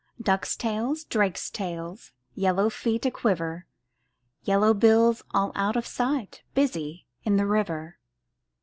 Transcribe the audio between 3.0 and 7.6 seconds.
a quiver. Yellow bills all out of sight, Busy in the